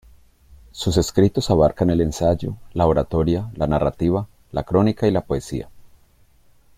Sus 0.71 0.97
escritos 0.97 1.51
abarcan 1.51 1.91
el 1.91 2.01
ensayo, 2.01 2.55
la 2.73 2.87
oratoria, 2.87 3.51
la 3.55 3.67
narrativa; 3.67 4.25
la 4.51 4.63
crónica 4.63 5.05
y 5.07 5.11
la 5.11 5.21
poesía. 5.21 5.69